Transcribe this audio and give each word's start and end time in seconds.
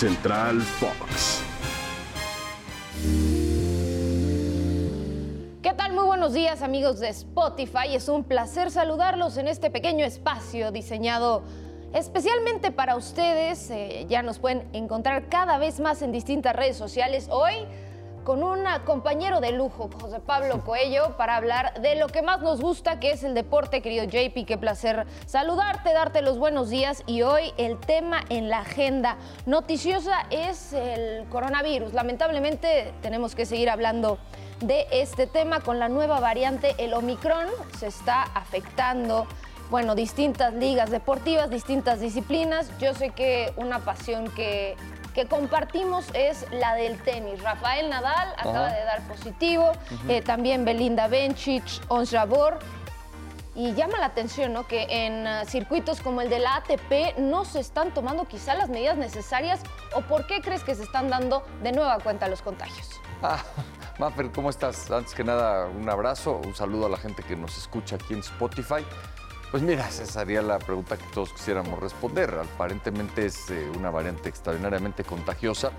Central 0.00 0.62
Fox. 0.62 1.42
¿Qué 5.60 5.74
tal? 5.74 5.92
Muy 5.92 6.04
buenos 6.04 6.32
días 6.32 6.62
amigos 6.62 7.00
de 7.00 7.10
Spotify. 7.10 7.94
Es 7.94 8.08
un 8.08 8.24
placer 8.24 8.70
saludarlos 8.70 9.36
en 9.36 9.46
este 9.46 9.68
pequeño 9.68 10.06
espacio 10.06 10.72
diseñado 10.72 11.42
especialmente 11.92 12.70
para 12.70 12.96
ustedes. 12.96 13.70
Eh, 13.70 14.06
ya 14.08 14.22
nos 14.22 14.38
pueden 14.38 14.66
encontrar 14.72 15.28
cada 15.28 15.58
vez 15.58 15.80
más 15.80 16.00
en 16.00 16.12
distintas 16.12 16.56
redes 16.56 16.78
sociales. 16.78 17.28
Hoy 17.30 17.52
con 18.30 18.44
un 18.44 18.64
compañero 18.84 19.40
de 19.40 19.50
lujo, 19.50 19.90
José 20.00 20.20
Pablo 20.20 20.62
Coello, 20.64 21.16
para 21.16 21.34
hablar 21.34 21.80
de 21.80 21.96
lo 21.96 22.06
que 22.06 22.22
más 22.22 22.40
nos 22.40 22.60
gusta, 22.60 23.00
que 23.00 23.10
es 23.10 23.24
el 23.24 23.34
deporte, 23.34 23.82
querido 23.82 24.04
JP. 24.04 24.46
Qué 24.46 24.56
placer 24.56 25.04
saludarte, 25.26 25.92
darte 25.92 26.22
los 26.22 26.38
buenos 26.38 26.70
días. 26.70 27.02
Y 27.08 27.22
hoy 27.22 27.52
el 27.56 27.76
tema 27.80 28.20
en 28.28 28.48
la 28.48 28.60
agenda 28.60 29.16
noticiosa 29.46 30.28
es 30.30 30.72
el 30.72 31.28
coronavirus. 31.28 31.92
Lamentablemente 31.92 32.94
tenemos 33.02 33.34
que 33.34 33.46
seguir 33.46 33.68
hablando 33.68 34.18
de 34.60 34.86
este 34.92 35.26
tema 35.26 35.58
con 35.58 35.80
la 35.80 35.88
nueva 35.88 36.20
variante, 36.20 36.76
el 36.78 36.94
Omicron. 36.94 37.48
Se 37.80 37.88
está 37.88 38.22
afectando 38.22 39.26
bueno, 39.70 39.96
distintas 39.96 40.54
ligas 40.54 40.92
deportivas, 40.92 41.50
distintas 41.50 41.98
disciplinas. 42.00 42.70
Yo 42.78 42.94
sé 42.94 43.10
que 43.10 43.52
una 43.56 43.80
pasión 43.80 44.30
que 44.30 44.76
que 45.14 45.26
compartimos 45.26 46.06
es 46.14 46.46
la 46.52 46.74
del 46.74 46.98
tenis. 47.02 47.42
Rafael 47.42 47.90
Nadal 47.90 48.32
acaba 48.36 48.72
de 48.72 48.84
dar 48.84 49.02
positivo, 49.08 49.72
eh, 50.08 50.22
también 50.22 50.64
Belinda 50.64 51.08
Bencic, 51.08 51.64
Ons 51.88 52.10
Jabeur. 52.10 52.58
Y 53.54 53.74
llama 53.74 53.98
la 53.98 54.06
atención 54.06 54.52
¿no? 54.52 54.66
que 54.66 54.86
en 54.88 55.26
uh, 55.26 55.44
circuitos 55.44 56.00
como 56.00 56.20
el 56.20 56.30
de 56.30 56.38
la 56.38 56.56
ATP 56.56 57.18
no 57.18 57.44
se 57.44 57.58
están 57.58 57.92
tomando 57.92 58.24
quizá 58.24 58.54
las 58.54 58.70
medidas 58.70 58.96
necesarias 58.96 59.60
o 59.94 60.02
por 60.02 60.26
qué 60.28 60.40
crees 60.40 60.62
que 60.62 60.74
se 60.76 60.84
están 60.84 61.10
dando 61.10 61.44
de 61.62 61.72
nueva 61.72 61.98
cuenta 61.98 62.28
los 62.28 62.42
contagios. 62.42 62.88
Ah, 63.22 63.42
Maffer, 63.98 64.30
¿cómo 64.30 64.50
estás? 64.50 64.88
Antes 64.90 65.14
que 65.14 65.24
nada, 65.24 65.66
un 65.66 65.90
abrazo, 65.90 66.40
un 66.44 66.54
saludo 66.54 66.86
a 66.86 66.88
la 66.88 66.96
gente 66.96 67.22
que 67.24 67.36
nos 67.36 67.58
escucha 67.58 67.96
aquí 67.96 68.14
en 68.14 68.20
Spotify. 68.20 68.86
Pues 69.50 69.64
mira, 69.64 69.88
esa 69.88 70.06
sería 70.06 70.42
la 70.42 70.60
pregunta 70.60 70.96
que 70.96 71.04
todos 71.12 71.32
quisiéramos 71.32 71.80
responder. 71.80 72.32
Aparentemente 72.54 73.26
es 73.26 73.50
eh, 73.50 73.68
una 73.76 73.90
variante 73.90 74.28
extraordinariamente 74.28 75.02
contagiosa. 75.02 75.72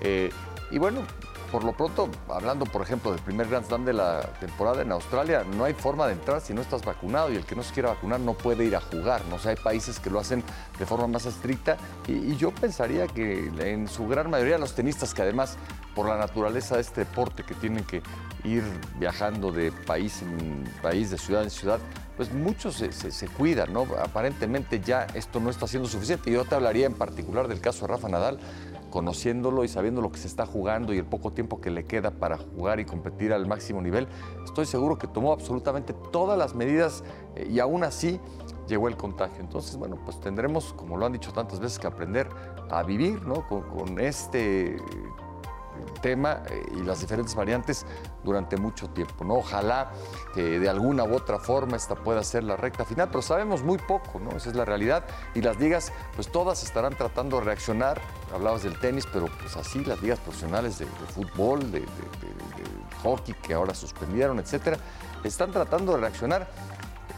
Eh, 0.00 0.30
y 0.70 0.78
bueno, 0.78 1.02
por 1.50 1.64
lo 1.64 1.72
pronto, 1.72 2.08
hablando 2.28 2.64
por 2.64 2.82
ejemplo 2.82 3.10
del 3.10 3.20
primer 3.20 3.48
Grand 3.48 3.66
Slam 3.66 3.84
de 3.84 3.92
la 3.92 4.20
temporada 4.40 4.82
en 4.82 4.92
Australia, 4.92 5.44
no 5.56 5.64
hay 5.64 5.74
forma 5.74 6.06
de 6.06 6.12
entrar 6.12 6.40
si 6.40 6.54
no 6.54 6.60
estás 6.60 6.84
vacunado 6.84 7.32
y 7.32 7.36
el 7.36 7.44
que 7.44 7.56
no 7.56 7.62
se 7.62 7.72
quiera 7.72 7.90
vacunar 7.90 8.20
no 8.20 8.34
puede 8.34 8.64
ir 8.64 8.76
a 8.76 8.80
jugar. 8.80 9.22
¿no? 9.26 9.36
hay 9.48 9.56
países 9.56 9.98
que 9.98 10.10
lo 10.10 10.20
hacen 10.20 10.44
de 10.78 10.86
forma 10.86 11.06
más 11.06 11.26
estricta 11.26 11.76
y, 12.06 12.36
yo 12.36 12.52
pensaría 12.52 13.06
que 13.06 13.50
en 13.58 13.88
su 13.88 14.06
gran 14.06 14.30
mayoría 14.30 14.56
los 14.56 14.74
tenistas 14.74 15.12
que 15.12 15.22
además 15.22 15.58
por 15.94 16.08
la 16.08 16.16
naturaleza 16.16 16.76
de 16.76 16.82
este 16.82 17.00
deporte 17.00 17.42
que 17.42 17.54
tienen 17.54 17.84
que 17.84 18.02
ir 18.44 18.62
viajando 18.98 19.52
de 19.52 19.72
país 19.72 20.22
en 20.22 20.64
país, 20.80 21.10
de 21.10 21.18
ciudad 21.18 21.42
en 21.42 21.50
ciudad, 21.50 21.78
pues 22.16 22.32
muchos 22.32 22.76
se, 22.76 23.28
cuidan, 23.28 23.72
¿no? 23.72 23.86
Aparentemente 24.02 24.80
ya 24.80 25.06
esto 25.14 25.40
no 25.40 25.50
está 25.50 25.66
siendo 25.66 25.88
suficiente. 25.88 26.30
Yo 26.30 26.44
te 26.44 26.54
hablaría 26.54 26.86
en 26.86 26.94
particular 26.94 27.48
del 27.48 27.60
caso 27.60 27.86
de 27.86 27.92
Rafa 27.92 28.08
Nadal, 28.08 28.38
conociéndolo 28.90 29.64
y 29.64 29.68
sabiendo 29.68 30.02
lo 30.02 30.10
que 30.12 30.18
se 30.18 30.26
está 30.26 30.46
jugando 30.46 30.92
y 30.92 30.98
el 30.98 31.06
poco 31.06 31.32
tiempo 31.32 31.60
que 31.60 31.70
le 31.70 31.84
queda 31.84 32.10
para 32.10 32.36
jugar 32.36 32.80
y 32.80 32.84
competir 32.84 33.32
al 33.32 33.46
máximo 33.46 33.80
nivel, 33.80 34.08
estoy 34.44 34.66
seguro 34.66 34.98
que 34.98 35.06
tomó 35.06 35.32
absolutamente 35.32 35.94
todas 36.12 36.38
las 36.38 36.54
medidas 36.54 37.04
eh, 37.36 37.48
y 37.50 37.60
aún 37.60 37.84
así 37.84 38.20
llegó 38.66 38.88
el 38.88 38.96
contagio. 38.96 39.40
Entonces, 39.40 39.76
bueno, 39.76 39.98
pues 40.04 40.20
tendremos, 40.20 40.72
como 40.74 40.96
lo 40.96 41.06
han 41.06 41.12
dicho 41.12 41.32
tantas 41.32 41.60
veces, 41.60 41.78
que 41.78 41.86
aprender 41.86 42.28
a 42.70 42.82
vivir 42.82 43.22
¿no? 43.26 43.46
con, 43.48 43.62
con 43.62 44.00
este 44.00 44.76
tema 46.00 46.42
eh, 46.48 46.62
y 46.76 46.82
las 46.82 47.00
diferentes 47.00 47.34
variantes 47.34 47.86
durante 48.24 48.56
mucho 48.56 48.88
tiempo. 48.90 49.24
¿no? 49.24 49.34
Ojalá 49.34 49.92
que 50.34 50.58
de 50.58 50.68
alguna 50.68 51.04
u 51.04 51.14
otra 51.14 51.38
forma 51.38 51.76
esta 51.76 51.94
pueda 51.94 52.22
ser 52.22 52.44
la 52.44 52.56
recta 52.56 52.84
final, 52.84 53.08
pero 53.08 53.22
sabemos 53.22 53.62
muy 53.62 53.78
poco, 53.78 54.18
¿no? 54.18 54.36
Esa 54.36 54.50
es 54.50 54.56
la 54.56 54.64
realidad. 54.64 55.04
Y 55.34 55.42
las 55.42 55.58
ligas, 55.58 55.92
pues 56.14 56.30
todas 56.30 56.62
estarán 56.62 56.94
tratando 56.94 57.38
de 57.38 57.44
reaccionar. 57.44 58.00
Hablabas 58.34 58.62
del 58.62 58.78
tenis, 58.78 59.06
pero 59.12 59.26
pues 59.40 59.56
así 59.56 59.84
las 59.84 60.00
ligas 60.02 60.18
profesionales 60.20 60.78
de, 60.78 60.86
fútbol, 60.86 61.70
de, 61.72 61.80
de 61.80 61.86
hockey 63.02 63.34
que 63.34 63.54
ahora 63.54 63.74
suspendieron, 63.74 64.38
etcétera, 64.38 64.78
están 65.24 65.50
tratando 65.50 65.94
de 65.94 66.00
reaccionar 66.00 66.48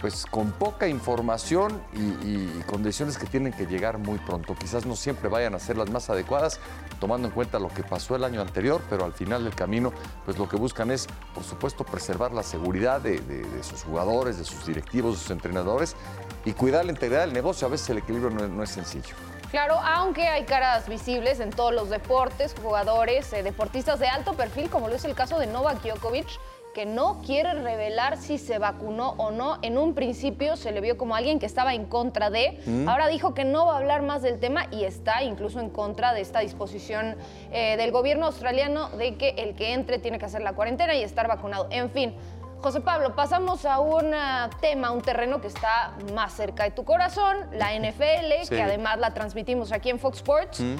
pues 0.00 0.26
con 0.26 0.52
poca 0.52 0.88
información 0.88 1.82
y, 1.94 2.48
condiciones 2.68 3.16
que 3.16 3.26
tienen 3.26 3.52
que 3.52 3.66
llegar 3.66 3.98
muy 3.98 4.18
pronto. 4.18 4.54
Quizás 4.54 4.84
no 4.84 4.94
siempre 4.94 5.28
vayan 5.28 5.54
a 5.54 5.58
ser 5.58 5.78
las 5.78 5.90
más 5.90 6.10
adecuadas, 6.10 6.60
tomando 7.00 7.28
en 7.28 7.34
cuenta 7.34 7.58
lo 7.58 7.68
que 7.68 7.82
pasó 7.82 8.14
el 8.14 8.24
año 8.24 8.42
anterior, 8.42 8.82
pero 8.90 9.04
al 9.04 9.12
final 9.12 9.44
del 9.44 9.54
camino, 9.54 9.92
pues 10.24 10.38
lo 10.38 10.48
que 10.48 10.56
buscan 10.56 10.90
es, 10.90 11.06
por 11.34 11.44
supuesto, 11.44 11.84
preservar 11.84 12.32
la 12.32 12.42
seguridad 12.42 13.00
de, 13.00 13.20
sus 13.62 13.84
jugadores, 13.84 14.38
de 14.38 14.44
sus 14.44 14.66
directivos, 14.66 15.14
de 15.14 15.22
sus 15.22 15.30
entrenadores 15.30 15.96
y 16.44 16.52
cuidar 16.52 16.84
la 16.84 16.92
integridad 16.92 17.22
del 17.22 17.32
negocio. 17.32 17.66
A 17.66 17.70
veces 17.70 17.88
el 17.90 17.98
equilibrio 17.98 18.30
no, 18.30 18.62
es 18.62 18.70
sencillo. 18.70 19.14
Claro, 19.50 19.76
aunque 19.82 20.28
hay 20.28 20.44
caras 20.44 20.88
visibles 20.88 21.40
en 21.40 21.50
todos 21.50 21.72
los 21.72 21.88
deportes, 21.88 22.54
jugadores, 22.62 23.32
eh, 23.32 23.42
deportistas 23.42 23.98
de 23.98 24.06
alto 24.06 24.34
perfil, 24.34 24.68
como 24.68 24.88
lo 24.88 24.94
es 24.94 25.06
el 25.06 25.14
caso 25.14 25.38
de 25.38 25.46
Novak 25.46 25.82
Djokovic, 25.82 26.28
que 26.78 26.86
no 26.86 27.20
quiere 27.26 27.54
revelar 27.54 28.18
si 28.18 28.38
se 28.38 28.60
vacunó 28.60 29.16
o 29.16 29.32
no. 29.32 29.58
En 29.62 29.76
un 29.76 29.94
principio 29.94 30.54
se 30.54 30.70
le 30.70 30.80
vio 30.80 30.96
como 30.96 31.16
alguien 31.16 31.40
que 31.40 31.46
estaba 31.46 31.74
en 31.74 31.86
contra 31.86 32.30
de. 32.30 32.60
Mm. 32.66 32.88
Ahora 32.88 33.08
dijo 33.08 33.34
que 33.34 33.44
no 33.44 33.66
va 33.66 33.74
a 33.74 33.78
hablar 33.78 34.02
más 34.02 34.22
del 34.22 34.38
tema 34.38 34.66
y 34.70 34.84
está 34.84 35.24
incluso 35.24 35.58
en 35.58 35.70
contra 35.70 36.14
de 36.14 36.20
esta 36.20 36.38
disposición 36.38 37.16
eh, 37.50 37.76
del 37.76 37.90
gobierno 37.90 38.26
australiano 38.26 38.90
de 38.90 39.16
que 39.16 39.30
el 39.30 39.56
que 39.56 39.72
entre 39.72 39.98
tiene 39.98 40.20
que 40.20 40.26
hacer 40.26 40.40
la 40.40 40.52
cuarentena 40.52 40.94
y 40.94 41.02
estar 41.02 41.26
vacunado. 41.26 41.66
En 41.72 41.90
fin. 41.90 42.14
José 42.60 42.80
Pablo, 42.80 43.16
pasamos 43.16 43.64
a 43.64 43.80
un 43.80 44.12
tema, 44.60 44.92
un 44.92 45.02
terreno 45.02 45.40
que 45.40 45.48
está 45.48 45.94
más 46.14 46.32
cerca 46.32 46.62
de 46.62 46.70
tu 46.70 46.84
corazón, 46.84 47.36
la 47.52 47.72
NFL, 47.72 48.48
que 48.48 48.62
además 48.62 48.98
la 48.98 49.14
transmitimos 49.14 49.72
aquí 49.72 49.90
en 49.90 49.98
Fox 49.98 50.18
Sports. 50.18 50.60
Mm. 50.60 50.76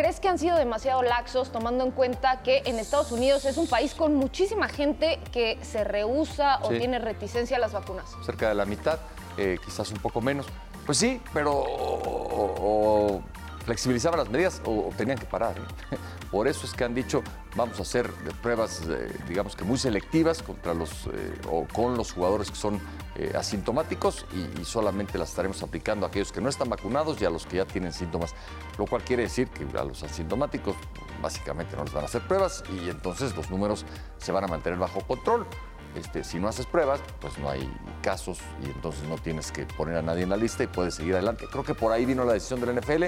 ¿Crees 0.00 0.18
que 0.18 0.28
han 0.28 0.38
sido 0.38 0.56
demasiado 0.56 1.02
laxos 1.02 1.52
tomando 1.52 1.84
en 1.84 1.90
cuenta 1.90 2.40
que 2.42 2.62
en 2.64 2.78
Estados 2.78 3.12
Unidos 3.12 3.44
es 3.44 3.58
un 3.58 3.66
país 3.66 3.92
con 3.92 4.14
muchísima 4.14 4.66
gente 4.66 5.20
que 5.30 5.58
se 5.60 5.84
rehúsa 5.84 6.58
o 6.62 6.70
tiene 6.70 6.98
reticencia 6.98 7.58
a 7.58 7.60
las 7.60 7.72
vacunas? 7.72 8.06
Cerca 8.24 8.48
de 8.48 8.54
la 8.54 8.64
mitad, 8.64 8.98
eh, 9.36 9.58
quizás 9.62 9.90
un 9.90 9.98
poco 9.98 10.22
menos. 10.22 10.46
Pues 10.86 10.96
sí, 10.96 11.20
pero 11.34 11.52
o, 11.52 13.20
flexibilizaban 13.64 14.18
las 14.18 14.30
medidas 14.30 14.60
o, 14.64 14.90
tenían 14.96 15.18
que 15.18 15.26
parar. 15.26 15.56
¿eh? 15.58 15.96
Por 16.30 16.48
eso 16.48 16.66
es 16.66 16.72
que 16.72 16.84
han 16.84 16.94
dicho, 16.94 17.22
vamos 17.56 17.78
a 17.78 17.82
hacer 17.82 18.10
pruebas, 18.42 18.82
eh, 18.88 19.12
digamos 19.28 19.56
que 19.56 19.64
muy 19.64 19.78
selectivas 19.78 20.42
contra 20.42 20.74
los, 20.74 21.08
o 21.48 21.66
con 21.72 21.96
los 21.96 22.12
jugadores 22.12 22.50
que 22.50 22.56
son 22.56 22.80
eh, 23.16 23.32
asintomáticos 23.36 24.24
y, 24.32 24.64
solamente 24.64 25.18
las 25.18 25.30
estaremos 25.30 25.62
aplicando 25.62 26.06
a 26.06 26.08
aquellos 26.08 26.30
que 26.30 26.40
no 26.40 26.48
están 26.48 26.70
vacunados 26.70 27.20
y 27.20 27.24
a 27.24 27.30
los 27.30 27.44
que 27.44 27.56
ya 27.56 27.64
tienen 27.66 27.92
síntomas, 27.92 28.34
lo 28.78 28.86
cual 28.86 29.02
quiere 29.02 29.24
decir 29.24 29.48
que 29.48 29.66
a 29.76 29.84
los 29.84 30.02
asintomáticos 30.04 30.76
básicamente 31.20 31.76
no 31.76 31.84
les 31.84 31.92
van 31.92 32.04
a 32.04 32.06
hacer 32.06 32.22
pruebas 32.22 32.62
y 32.72 32.88
entonces 32.88 33.36
los 33.36 33.50
números 33.50 33.84
se 34.18 34.32
van 34.32 34.44
a 34.44 34.46
mantener 34.46 34.78
bajo 34.78 35.00
control. 35.00 35.46
Este, 35.94 36.22
si 36.24 36.38
no 36.38 36.48
haces 36.48 36.66
pruebas, 36.66 37.00
pues 37.20 37.36
no 37.38 37.50
hay 37.50 37.68
casos 38.02 38.38
y 38.62 38.66
entonces 38.66 39.02
no 39.08 39.16
tienes 39.18 39.50
que 39.50 39.66
poner 39.66 39.96
a 39.96 40.02
nadie 40.02 40.22
en 40.22 40.30
la 40.30 40.36
lista 40.36 40.62
y 40.62 40.66
puedes 40.66 40.94
seguir 40.94 41.14
adelante. 41.14 41.46
Creo 41.50 41.64
que 41.64 41.74
por 41.74 41.92
ahí 41.92 42.04
vino 42.04 42.24
la 42.24 42.34
decisión 42.34 42.60
del 42.60 42.78
NFL, 42.80 43.04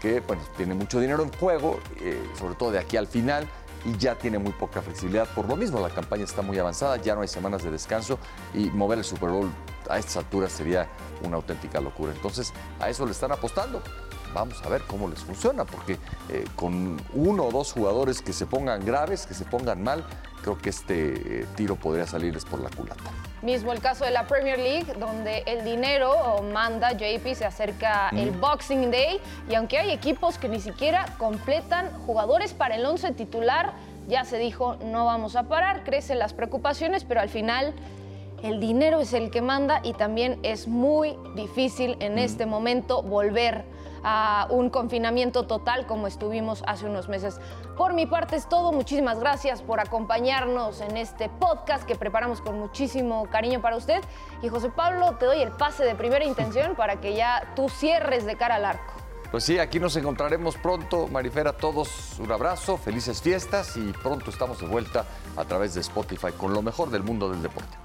que 0.00 0.20
bueno, 0.20 0.42
tiene 0.56 0.74
mucho 0.74 0.98
dinero 0.98 1.22
en 1.22 1.32
juego, 1.32 1.78
eh, 2.00 2.22
sobre 2.38 2.54
todo 2.54 2.70
de 2.70 2.78
aquí 2.78 2.96
al 2.96 3.06
final, 3.06 3.46
y 3.84 3.96
ya 3.98 4.16
tiene 4.16 4.38
muy 4.38 4.52
poca 4.52 4.80
flexibilidad. 4.80 5.28
Por 5.34 5.48
lo 5.48 5.56
mismo, 5.56 5.80
la 5.80 5.90
campaña 5.90 6.24
está 6.24 6.42
muy 6.42 6.58
avanzada, 6.58 6.96
ya 6.96 7.14
no 7.14 7.22
hay 7.22 7.28
semanas 7.28 7.62
de 7.62 7.70
descanso 7.70 8.18
y 8.54 8.70
mover 8.70 8.98
el 8.98 9.04
Super 9.04 9.30
Bowl 9.30 9.50
a 9.90 9.98
estas 9.98 10.18
alturas 10.18 10.52
sería 10.52 10.88
una 11.22 11.36
auténtica 11.36 11.80
locura. 11.80 12.12
Entonces, 12.12 12.52
a 12.80 12.88
eso 12.88 13.04
le 13.04 13.12
están 13.12 13.32
apostando. 13.32 13.82
Vamos 14.34 14.62
a 14.64 14.68
ver 14.68 14.82
cómo 14.82 15.08
les 15.08 15.20
funciona, 15.20 15.64
porque 15.64 15.98
eh, 16.28 16.44
con 16.56 17.00
uno 17.14 17.44
o 17.44 17.50
dos 17.50 17.72
jugadores 17.72 18.22
que 18.22 18.32
se 18.32 18.46
pongan 18.46 18.84
graves, 18.84 19.26
que 19.26 19.34
se 19.34 19.44
pongan 19.44 19.82
mal, 19.82 20.04
creo 20.42 20.58
que 20.58 20.70
este 20.70 21.40
eh, 21.40 21.46
tiro 21.56 21.76
podría 21.76 22.06
salirles 22.06 22.44
por 22.44 22.60
la 22.60 22.70
culata. 22.70 23.02
Mismo 23.42 23.72
el 23.72 23.80
caso 23.80 24.04
de 24.04 24.10
la 24.10 24.26
Premier 24.26 24.58
League, 24.58 24.94
donde 24.98 25.42
el 25.46 25.64
dinero 25.64 26.42
manda 26.52 26.92
JP, 26.92 27.34
se 27.34 27.44
acerca 27.44 28.10
el 28.10 28.30
Boxing 28.30 28.90
Day 28.90 29.20
y 29.50 29.54
aunque 29.54 29.78
hay 29.78 29.90
equipos 29.90 30.38
que 30.38 30.48
ni 30.48 30.60
siquiera 30.60 31.06
completan 31.18 31.90
jugadores 32.06 32.52
para 32.52 32.76
el 32.76 32.86
11 32.86 33.12
titular, 33.12 33.72
ya 34.08 34.24
se 34.24 34.38
dijo 34.38 34.76
no 34.84 35.06
vamos 35.06 35.36
a 35.36 35.44
parar, 35.44 35.84
crecen 35.84 36.18
las 36.18 36.34
preocupaciones, 36.34 37.04
pero 37.04 37.20
al 37.20 37.28
final 37.28 37.74
el 38.42 38.60
dinero 38.60 39.00
es 39.00 39.12
el 39.12 39.30
que 39.30 39.40
manda 39.40 39.80
y 39.82 39.92
también 39.92 40.38
es 40.42 40.66
muy 40.66 41.16
difícil 41.36 41.96
en 42.00 42.18
este 42.18 42.46
momento 42.46 43.02
volver 43.02 43.64
a 44.04 44.46
un 44.50 44.70
confinamiento 44.70 45.44
total 45.44 45.86
como 45.86 46.06
estuvimos 46.06 46.62
hace 46.66 46.86
unos 46.86 47.08
meses. 47.08 47.40
Por 47.76 47.92
mi 47.94 48.06
parte 48.06 48.36
es 48.36 48.48
todo. 48.48 48.72
Muchísimas 48.72 49.18
gracias 49.20 49.62
por 49.62 49.80
acompañarnos 49.80 50.80
en 50.80 50.96
este 50.96 51.28
podcast 51.28 51.84
que 51.84 51.94
preparamos 51.94 52.40
con 52.40 52.58
muchísimo 52.58 53.26
cariño 53.30 53.60
para 53.60 53.76
usted. 53.76 54.00
Y 54.42 54.48
José 54.48 54.70
Pablo, 54.70 55.16
te 55.18 55.26
doy 55.26 55.42
el 55.42 55.52
pase 55.52 55.84
de 55.84 55.94
primera 55.94 56.24
intención 56.24 56.74
para 56.76 57.00
que 57.00 57.14
ya 57.14 57.52
tú 57.56 57.68
cierres 57.68 58.26
de 58.26 58.36
cara 58.36 58.56
al 58.56 58.64
arco. 58.64 58.92
Pues 59.30 59.44
sí, 59.44 59.58
aquí 59.58 59.80
nos 59.80 59.96
encontraremos 59.96 60.56
pronto. 60.56 61.08
Marifera, 61.08 61.50
a 61.50 61.56
todos 61.56 62.18
un 62.18 62.30
abrazo, 62.30 62.76
felices 62.76 63.22
fiestas 63.22 63.78
y 63.78 63.92
pronto 63.92 64.30
estamos 64.30 64.60
de 64.60 64.66
vuelta 64.66 65.06
a 65.36 65.44
través 65.46 65.72
de 65.72 65.80
Spotify 65.80 66.32
con 66.36 66.52
lo 66.52 66.60
mejor 66.60 66.90
del 66.90 67.02
mundo 67.02 67.30
del 67.30 67.40
deporte. 67.40 67.81